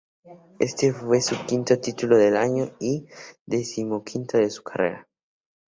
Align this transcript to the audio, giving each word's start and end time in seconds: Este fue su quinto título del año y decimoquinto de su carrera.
Este 0.57 0.91
fue 0.91 1.21
su 1.21 1.35
quinto 1.45 1.79
título 1.79 2.17
del 2.17 2.35
año 2.35 2.71
y 2.79 3.05
decimoquinto 3.45 4.39
de 4.39 4.49
su 4.49 4.63
carrera. 4.63 5.07